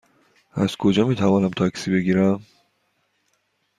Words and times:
از 0.53 0.75
کجا 0.77 1.07
می 1.07 1.15
توانم 1.15 1.49
تاکسی 1.49 1.91
بگیرم؟ 1.91 2.45